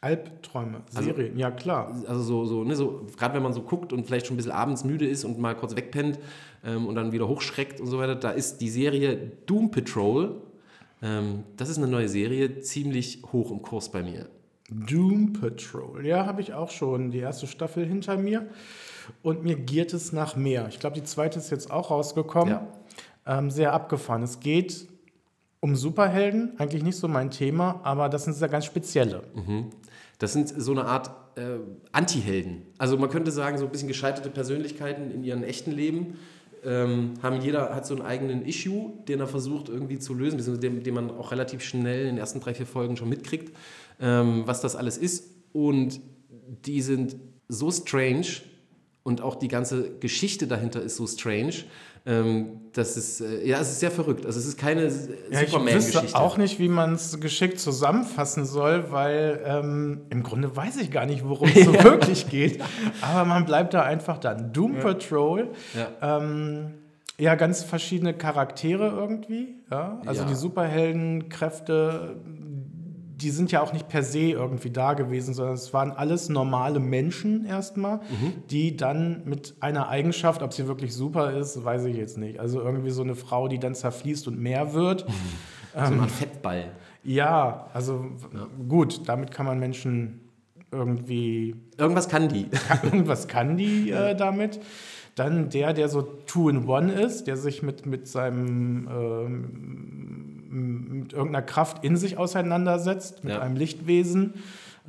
[0.01, 1.91] Albträume, Serien, ja klar.
[2.07, 4.51] Also so, so, ne, so gerade wenn man so guckt und vielleicht schon ein bisschen
[4.51, 6.19] abends müde ist und mal kurz wegpennt
[6.63, 10.41] ähm, und dann wieder hochschreckt und so weiter, da ist die Serie Doom Patrol
[11.01, 14.27] Ähm, das ist eine neue Serie, ziemlich hoch im Kurs bei mir.
[14.69, 16.05] Doom Patrol.
[16.05, 18.47] Ja, habe ich auch schon die erste Staffel hinter mir.
[19.23, 20.67] Und mir giert es nach mehr.
[20.69, 22.49] Ich glaube, die zweite ist jetzt auch rausgekommen.
[22.49, 22.67] Ja.
[23.25, 24.23] Ähm, sehr abgefahren.
[24.23, 24.87] Es geht
[25.59, 29.23] um Superhelden, eigentlich nicht so mein Thema, aber das sind sehr ganz spezielle.
[30.17, 31.59] Das sind so eine Art äh,
[31.91, 32.63] Anti-Helden.
[32.77, 36.17] Also man könnte sagen, so ein bisschen gescheiterte Persönlichkeiten in ihrem echten Leben.
[36.65, 40.83] Ähm, haben jeder hat so einen eigenen Issue, den er versucht irgendwie zu lösen, den,
[40.83, 43.55] den man auch relativ schnell in den ersten drei, vier Folgen schon mitkriegt,
[44.01, 45.29] ähm, was das alles ist.
[45.53, 46.01] Und
[46.65, 47.15] die sind
[47.47, 48.25] so strange
[49.03, 51.53] und auch die ganze Geschichte dahinter ist so strange.
[52.07, 54.25] Ähm, das ist, äh, ja, es ist sehr verrückt.
[54.25, 56.15] Also es ist keine Ja, ich wüsste Superman-Geschichte.
[56.15, 61.05] auch nicht, wie man es geschickt zusammenfassen soll, weil ähm, im Grunde weiß ich gar
[61.05, 62.61] nicht, worum es so wirklich geht.
[63.01, 64.53] Aber man bleibt da einfach dann.
[64.53, 65.49] Doom Patrol.
[66.01, 66.17] Ja.
[66.19, 66.73] Ähm,
[67.19, 69.55] ja, ganz verschiedene Charaktere irgendwie.
[69.71, 69.99] Ja?
[70.05, 70.27] Also Ja.
[70.29, 72.15] die Superheldenkräfte,
[73.19, 76.79] die sind ja auch nicht per se irgendwie da gewesen, sondern es waren alles normale
[76.79, 78.01] Menschen erstmal,
[78.51, 82.39] die dann mit einer Eigenschaft, ob sie wirklich super ist, weiß ich jetzt nicht.
[82.39, 85.01] Also irgendwie so eine Frau, die dann zerfließt und mehr wird.
[85.73, 86.71] so eine Art Fettball.
[87.03, 88.05] Ja, also
[88.69, 90.21] gut, damit kann man Menschen
[90.71, 92.47] irgendwie Irgendwas kann die.
[92.83, 94.59] irgendwas kann die äh, damit.
[95.15, 101.83] Dann der, der so Two-in-One ist, der sich mit, mit seinem ähm, mit irgendeiner Kraft
[101.83, 103.39] in sich auseinandersetzt, mit Ja.
[103.41, 104.33] einem Lichtwesen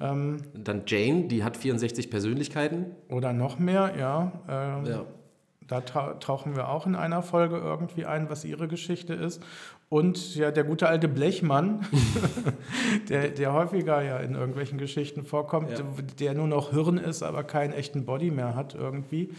[0.01, 2.87] Dann Jane, die hat 64 Persönlichkeiten.
[3.09, 4.31] oder noch mehr, ja.
[4.49, 5.05] Ähm, Ja.
[5.69, 9.43] Da ta tauchen wir auch in einer Folge irgendwie ein, was ihre Geschichte ist.
[9.91, 11.81] Und ja, der gute alte Blechmann,
[13.09, 15.85] der, der häufiger ja in irgendwelchen Geschichten vorkommt, Ja.
[16.19, 19.31] der nur noch Hirn ist, aber keinen echten Body mehr hat irgendwie.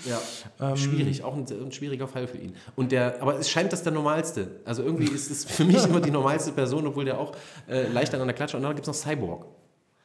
[0.60, 0.76] Ja.
[0.76, 2.56] Schwierig, auch ein, ein schwieriger Fall für ihn.
[2.76, 4.48] Und der, aber es scheint das der normalste.
[4.66, 7.34] Also irgendwie ist es für mich immer die normalste Person, obwohl der auch
[7.68, 8.58] äh, leicht an der Klatsche.
[8.58, 9.46] Und dann gibt es noch Cyborg.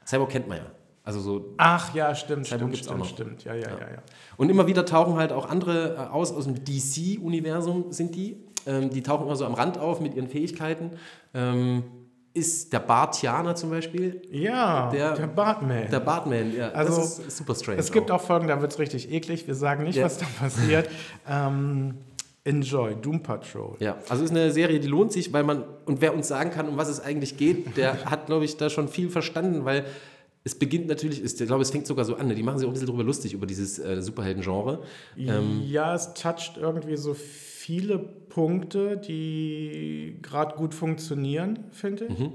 [0.06, 0.64] Cyborg kennt man ja.
[1.04, 3.44] Also so Ach ja, stimmt, Cyborg stimmt, auch stimmt, stimmt.
[3.44, 4.02] Ja, ja, ja, ja.
[4.38, 8.38] Und immer wieder tauchen halt auch andere äh, aus, aus dem DC-Universum sind die.
[8.66, 10.92] Ähm, die tauchen immer so am Rand auf mit ihren Fähigkeiten.
[11.34, 11.84] Ähm,
[12.32, 15.88] ist der Bartianer zum Beispiel, Ja, Der- der, Bartman.
[15.90, 17.78] der Bartman, ja, Also, das ist super strange.
[17.78, 19.46] es gibt auch Folgen, da wird es richtig eklig.
[19.46, 20.06] Wir sagen nicht, Ja.
[20.06, 20.88] was da passiert.
[21.28, 21.98] ähm,
[22.42, 23.76] enjoy, Doom Patrol.
[23.78, 26.66] Ja, also ist eine Serie, die lohnt sich, weil man, und wer uns sagen kann,
[26.68, 29.84] um was es eigentlich geht, der hat, glaube ich, da schon viel verstanden, weil
[30.46, 32.34] es beginnt natürlich, ist, ich glaube, es fängt sogar so an, ne?
[32.34, 34.82] die machen sich auch ein bisschen drüber lustig, über dieses äh, Superhelden-Genre.
[35.16, 42.30] Ähm, ja, es toucht irgendwie so viele Punkte, die gerade gut funktionieren, finde ich.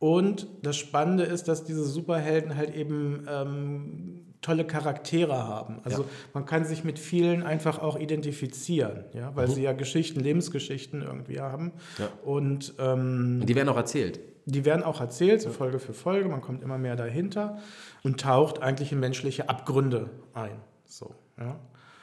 [0.00, 5.78] Und das Spannende ist, dass diese Superhelden halt eben ähm, tolle Charaktere haben.
[5.84, 6.08] Also Ja.
[6.34, 11.40] man kann sich mit vielen einfach auch identifizieren, ja, weil sie ja Geschichten, Lebensgeschichten irgendwie
[11.40, 11.72] haben.
[11.98, 12.08] Ja.
[12.24, 14.18] Und ähm, und die werden auch erzählt.
[14.46, 17.58] Die werden auch erzählt, so Folge für Folge, man kommt immer mehr dahinter
[18.02, 20.56] und taucht eigentlich in menschliche Abgründe ein.
[20.86, 21.56] So, ja.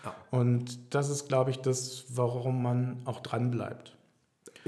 [0.04, 0.16] Ja.
[0.32, 3.96] Und das ist, glaube ich, das, warum man auch dran bleibt.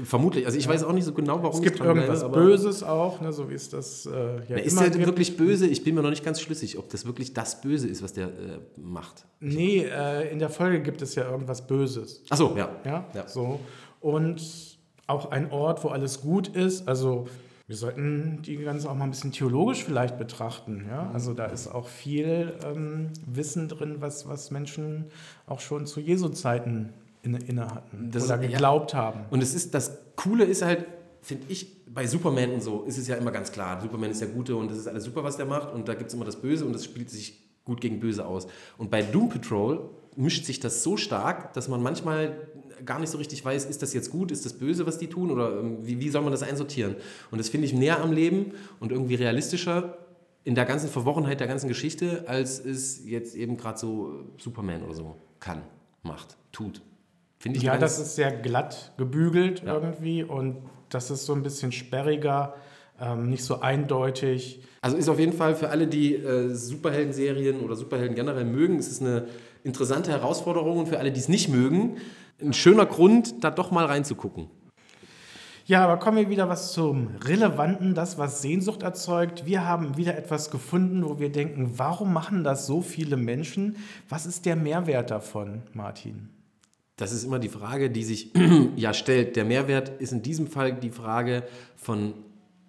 [0.02, 2.82] Vermutlich, also ich weiß auch nicht so genau, warum Es gibt bleibe, irgendwas aber- Böses
[2.82, 5.06] auch, ne, so wie es das äh, ja Na, ist der gibt.
[5.06, 5.66] wirklich böse?
[5.68, 8.26] Ich bin mir noch nicht ganz schlüssig, ob das wirklich das Böse ist, was der
[8.26, 8.30] äh,
[8.76, 9.24] macht.
[9.40, 12.24] Nee, äh, in der Folge gibt es ja irgendwas Böses.
[12.30, 12.70] Achso, ja.
[12.84, 13.28] Ja, Ja.
[13.28, 13.60] so.
[14.00, 14.42] Und
[15.06, 16.88] auch ein Ort, wo alles gut ist.
[16.88, 17.28] Also
[17.66, 20.84] wir sollten die Ganze auch mal ein bisschen theologisch vielleicht betrachten.
[20.88, 21.10] Ja?
[21.14, 25.06] Also da ist auch viel ähm, Wissen drin, was, was Menschen
[25.46, 28.48] auch schon zu Jesu Zeiten inne, inne hatten Das oder ist- ja.
[28.50, 29.20] geglaubt haben.
[29.30, 30.86] Und es ist, das Coole ist halt,
[31.22, 33.80] finde ich, bei Superman und so ist es ja immer ganz klar.
[33.80, 35.72] Superman ist der Gute und das ist alles super, was der macht.
[35.72, 38.46] Und da gibt es immer das Böse und das spielt sich gut gegen Böse aus.
[38.76, 42.36] Und bei Doom Patrol mischt sich das so stark, dass man manchmal
[42.84, 45.30] gar nicht so richtig weiß, ist das jetzt gut, ist das böse, was die tun
[45.30, 46.96] oder ähm, wie, wie soll man das einsortieren?
[47.30, 49.98] Und das finde ich näher am Leben und irgendwie realistischer
[50.44, 54.82] in der ganzen Verworrenheit der ganzen Geschichte, als es jetzt eben gerade so äh, Superman
[54.82, 55.62] oder so kann,
[56.02, 56.82] macht, tut.
[57.38, 59.74] Finde ich Ja, das ist sehr glatt gebügelt Ja.
[59.74, 60.56] irgendwie und
[60.90, 62.54] das ist so ein bisschen sperriger,
[63.00, 64.62] ähm, nicht so eindeutig.
[64.82, 68.90] Also ist auf jeden Fall für alle, die äh, Superhelden-Serien oder Superhelden generell mögen, ist
[68.90, 69.26] es eine
[69.64, 71.96] interessante Herausforderung und für alle, die es nicht mögen,
[72.40, 74.48] ein schöner Grund, da doch mal reinzugucken.
[75.66, 79.46] Ja, aber kommen wir wieder was zum Relevanten, das, was Sehnsucht erzeugt.
[79.46, 83.76] Wir haben wieder etwas gefunden, wo wir denken, warum machen das so viele Menschen?
[84.10, 86.28] Was ist der Mehrwert davon, Martin?
[86.96, 88.32] Das ist immer die Frage, die sich
[88.76, 89.36] ja stellt.
[89.36, 91.44] Der Mehrwert ist in diesem Fall die Frage
[91.76, 92.12] von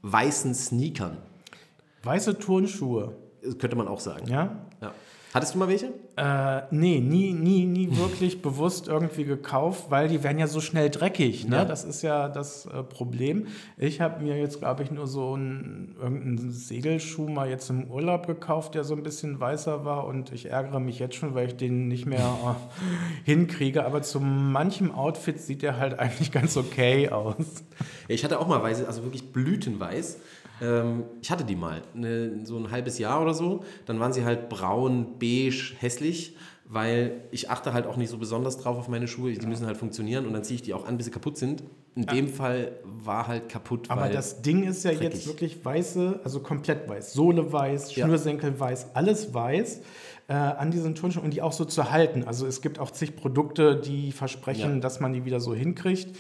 [0.04, 1.18] weißen Sneakern.
[2.04, 4.26] Weiße Turnschuhe, Das könnte man auch sagen.
[4.28, 4.56] ja?
[4.82, 4.94] Ja.
[5.36, 5.88] Hattest du mal welche?
[6.16, 10.90] Äh, nee, nie, nie, nie wirklich bewusst irgendwie gekauft, weil die werden ja so schnell
[10.90, 11.46] dreckig.
[11.46, 11.58] Ne?
[11.58, 11.66] Ja.
[11.66, 13.48] Das ist ja das äh, Problem.
[13.78, 18.28] Ich habe mir jetzt, glaube ich, nur so einen, irgendeinen Segelschuh mal jetzt im Urlaub
[18.28, 21.58] gekauft, der so ein bisschen weißer war und ich ärgere mich jetzt schon, weil ich
[21.58, 23.86] den nicht mehr äh, hinkriege.
[23.86, 27.66] Aber zu manchem Outfit sieht der halt eigentlich ganz okay aus.
[28.08, 30.18] Ich hatte auch mal weiße, also wirklich blütenweiß.
[30.62, 33.64] Ähm, ich hatte die mal, ne, so ein halbes Jahr oder so.
[33.86, 36.36] Dann waren sie halt braun, beige, hässlich,
[36.68, 39.34] weil ich achte halt auch nicht so besonders drauf auf meine Schuhe.
[39.34, 41.64] Die müssen halt funktionieren und dann ziehe ich die auch an, bis sie kaputt sind.
[41.96, 45.04] In dem Fall war halt kaputt, Aber das Ding ist ja dreckig.
[45.14, 47.14] jetzt wirklich weiße, also komplett weiß.
[47.14, 48.06] Sohle weiß, Ja.
[48.06, 49.82] Schnürsenkel weiß, alles weiß
[50.28, 52.24] äh, an diesen Turnschuhen und die auch so zu halten.
[52.26, 54.80] Also es gibt auch zig Produkte, die versprechen, Ja.
[54.80, 56.18] dass man die wieder so hinkriegt.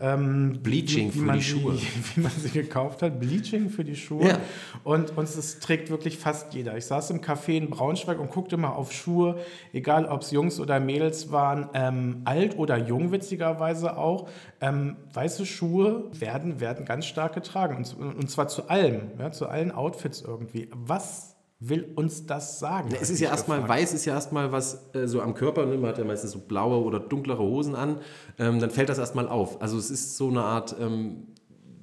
[0.00, 1.74] Ähm, Bleaching wie, wie für die Schuhe.
[1.74, 3.20] Sie, wie man sie gekauft hat.
[3.20, 4.28] Bleaching für die Schuhe.
[4.28, 4.38] Ja.
[4.84, 6.76] Und, es trägt wirklich fast jeder.
[6.76, 9.38] Ich saß im Café in Braunschweig und guckte mal auf Schuhe,
[9.72, 14.28] egal ob es Jungs oder Mädels waren, ähm, alt oder jung witzigerweise auch.
[14.60, 19.48] Ähm, weiße Schuhe werden, werden ganz stark getragen und, und zwar zu allem, ja, zu
[19.48, 20.68] allen Outfits irgendwie.
[20.72, 21.36] Was
[21.68, 22.88] will uns das sagen?
[22.92, 23.80] Es hab ist ja erstmal, gefragt.
[23.80, 25.76] weiß ist ja erstmal was äh, so am Körper, ne?
[25.76, 27.98] man hat ja meistens so blaue oder dunklere Hosen an,
[28.38, 29.60] ähm, dann fällt das erstmal auf.
[29.62, 31.28] Also es ist so eine Art, ähm,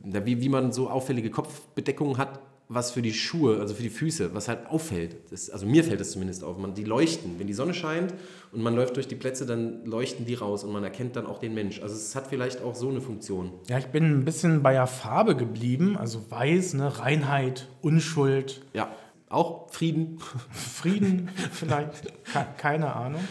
[0.03, 2.39] wie, wie man so auffällige Kopfbedeckungen hat,
[2.71, 5.15] was für die Schuhe, also für die Füße, was halt auffällt.
[5.31, 6.55] Das, also mir fällt das zumindest auf.
[6.59, 7.39] Man, die leuchten.
[7.39, 8.13] Wenn die Sonne scheint
[8.51, 11.39] und man läuft durch die Plätze, dann leuchten die raus und man erkennt dann auch
[11.39, 11.81] den Mensch.
[11.81, 13.53] Also es hat vielleicht auch so eine Funktion.
[13.67, 18.91] Ja, ich bin ein bisschen bei der Farbe geblieben, also weiß, ne, Reinheit, Unschuld, Ja,
[19.29, 20.19] auch Frieden.
[20.51, 23.27] Frieden vielleicht, ke keine Ahnung.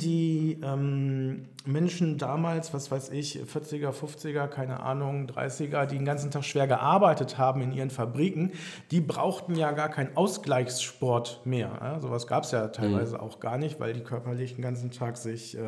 [0.00, 6.30] Die ähm, Menschen damals, was weiß ich, 40er, 50er, keine Ahnung, 30er, die den ganzen
[6.30, 8.52] Tag schwer gearbeitet haben in ihren Fabriken,
[8.90, 11.70] die brauchten ja gar keinen Ausgleichssport mehr.
[11.80, 12.00] Ja?
[12.00, 15.56] Sowas gab es ja teilweise auch gar nicht, weil die körperlich den ganzen Tag sich
[15.56, 15.60] äh,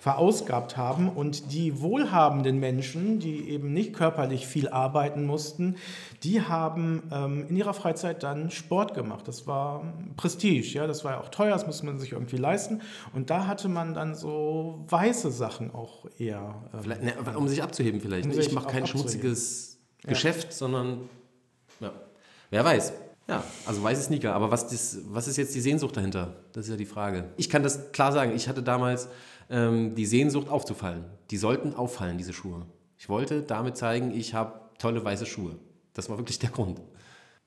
[0.00, 1.08] verausgabt haben.
[1.08, 5.76] Und die wohlhabenden Menschen, die eben nicht körperlich viel arbeiten mussten,
[6.24, 9.28] die haben ähm, in ihrer Freizeit dann Sport gemacht.
[9.28, 9.84] Das war
[10.16, 12.82] Prestige, ja, das war ja auch teuer, das musste man sich irgendwie leisten.
[13.12, 16.62] Und da hatte man dann so weiße Sachen auch eher.
[16.72, 18.26] Ähm, ne, um sich abzuheben vielleicht.
[18.26, 18.40] Um ne?
[18.40, 19.00] ich mache kein abzuheben.
[19.00, 21.08] schmutziges Geschäft, sondern
[21.80, 21.92] ja.
[22.50, 22.92] wer weiß.
[23.28, 24.34] Ja, also weiße Sneaker.
[24.34, 26.34] Aber was, das, was ist jetzt die Sehnsucht dahinter?
[26.52, 27.30] Das ist ja die Frage.
[27.36, 28.32] Ich kann das klar sagen.
[28.34, 29.08] Ich hatte damals
[29.48, 31.04] ähm, die Sehnsucht aufzufallen.
[31.30, 32.66] Die sollten auffallen, diese Schuhe.
[32.98, 35.56] Ich wollte damit zeigen, ich habe tolle weiße Schuhe.
[35.94, 36.80] Das war wirklich der Grund.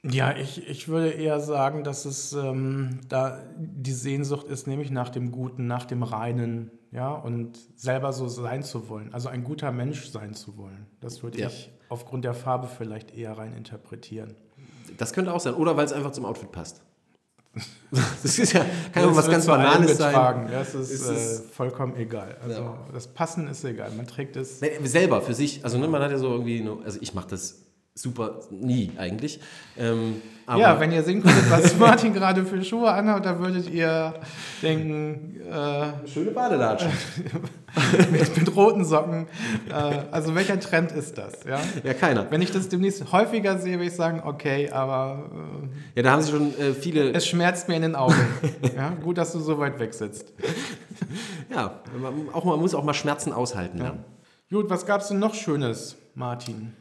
[0.09, 5.09] Ja, ich, ich würde eher sagen, dass es ähm, da die Sehnsucht ist, nämlich nach
[5.09, 9.71] dem Guten, nach dem Reinen, ja, und selber so sein zu wollen, also ein guter
[9.71, 10.85] Mensch sein zu wollen.
[11.01, 11.47] Das würde Ja.
[11.47, 14.35] ich aufgrund der Farbe vielleicht eher rein interpretieren.
[14.97, 15.55] Das könnte auch sein.
[15.55, 16.81] Oder weil es einfach zum Outfit passt.
[17.91, 20.47] Das ist ja, kann ja was ganz Banales sein.
[20.51, 22.37] Das ist, äh, ist- vollkommen egal.
[22.43, 22.77] Also Ja.
[22.93, 23.91] das Passen ist egal.
[23.91, 24.59] Man trägt es.
[24.83, 25.63] Selber, für sich.
[25.63, 27.64] Also ne, man hat ja so irgendwie, nur, also ich mache das
[27.97, 29.39] super nie eigentlich.
[29.77, 34.13] Ähm, ja, wenn ihr sehen könntet, was Martin gerade für Schuhe anhat, da würdet ihr
[34.61, 36.91] denken, äh, schöne Badelatschen.
[38.11, 39.27] mit, mit roten Socken.
[39.69, 39.73] Äh,
[40.11, 41.45] also welcher Trend ist das?
[41.45, 41.59] Ja?
[41.83, 42.29] Ja, keiner.
[42.29, 45.29] Wenn ich das demnächst häufiger sehe, würde ich sagen, okay, aber
[45.95, 47.11] Ja, da haben sie schon äh, viele.
[47.11, 48.15] äh, es schmerzt mir in den Augen.
[48.75, 48.89] ja?
[48.89, 50.33] Gut, dass du so weit weg sitzt.
[51.49, 53.79] ja, man, auch, man muss auch mal Schmerzen aushalten.
[53.79, 53.95] Ja.
[54.51, 56.73] Gut, was gab es denn noch Schönes, Martin?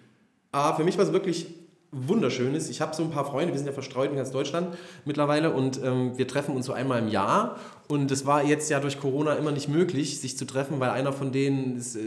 [0.55, 1.49] Ah, für mich war es wirklich
[1.91, 2.71] wunderschönes.
[2.71, 5.83] Ich habe so ein paar Freunde, wir sind ja verstreut in ganz Deutschland mittlerweile und
[5.83, 7.57] ähm, wir treffen uns so einmal im Jahr.
[7.89, 11.13] Und es war jetzt ja durch Corona immer nicht möglich, sich zu treffen, weil einer
[11.13, 12.01] von denen ist, äh,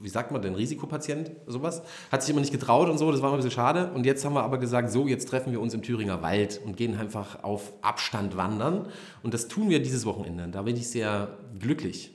[0.00, 3.28] wie sagt man denn, Risikopatient, sowas, hat sich immer nicht getraut und so, das war
[3.28, 3.92] immer ein bisschen schade.
[3.94, 6.76] Und jetzt haben wir aber gesagt, so, jetzt treffen wir uns im Thüringer Wald und
[6.76, 8.88] gehen einfach auf Abstand wandern.
[9.22, 10.48] Und das tun wir dieses Wochenende.
[10.48, 12.12] Da bin ich sehr glücklich.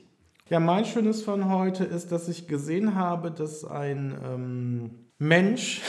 [0.50, 5.80] Ja, mein Schönes von heute ist, dass ich gesehen habe, dass ein ähm, Mensch,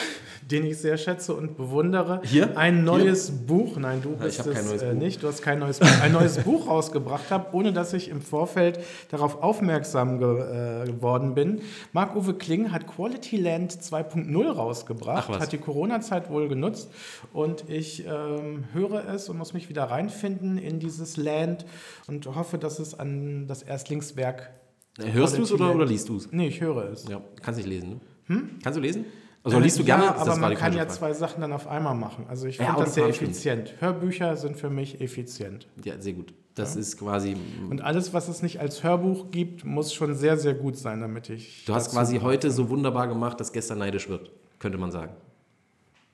[0.52, 2.56] den ich sehr schätze und bewundere, Hier?
[2.56, 5.00] ein neues Buch, nein, du ich bist kein es neues äh, Buch.
[5.00, 8.22] nicht, du hast kein neues Buch, ein neues Buch rausgebracht habe, ohne dass ich im
[8.22, 11.62] Vorfeld darauf aufmerksam ge äh, geworden bin.
[11.94, 16.92] Marc-Uwe Kling hat Quality Land 2.0 rausgebracht, hat die Corona-Zeit wohl genutzt
[17.34, 21.66] und ich ähm, höre es und muss mich wieder reinfinden in dieses Land
[22.06, 24.52] und hoffe, dass es an das Erstlingswerk
[24.98, 26.32] Hörst du es oder, oder liest du es?
[26.32, 27.06] Nee, ich höre es.
[27.10, 28.00] Ja, kannst nicht lesen, ne?
[28.28, 29.06] Kannst du lesen?
[29.44, 30.16] Also liest du Äh, Ja, gerne?
[30.18, 30.92] aber man kann ja Frage.
[30.94, 32.26] zwei Sachen dann auf einmal machen.
[32.28, 33.32] Also ich Ja, finde das sehr Autofahren stimmt.
[33.32, 33.74] effizient.
[33.80, 35.68] Hörbücher sind für mich effizient.
[35.84, 36.34] Ja, sehr gut.
[36.56, 37.36] Das ist quasi.
[37.70, 41.30] Und alles, was es nicht als Hörbuch gibt, muss schon sehr, sehr gut sein, damit
[41.30, 41.66] ich.
[41.66, 45.14] Du hast quasi heute so wunderbar gemacht, dass gestern neidisch wird, könnte man sagen.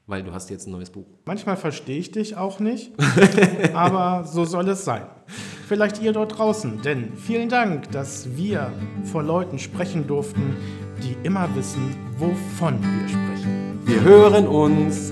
[0.07, 1.05] weil du hast jetzt ein neues Buch.
[1.23, 2.91] Manchmal verstehe ich dich auch nicht,
[3.73, 5.03] aber so soll es sein.
[5.67, 8.73] Vielleicht ihr dort draußen, denn vielen Dank, dass wir
[9.05, 10.57] vor Leuten sprechen durften,
[11.01, 13.79] die immer wissen, wovon wir sprechen.
[13.85, 15.11] Wir hören uns.